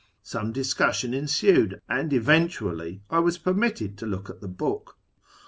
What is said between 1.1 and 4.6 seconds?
ensued, and event ually I was permitted to look at the